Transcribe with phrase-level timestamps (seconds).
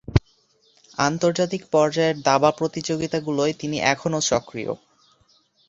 [0.99, 4.71] আন্তর্জাতিক পর্যায়ের দাবা প্রতিযোগিতাগুলোয় তিনি এখনও সক্রিয়।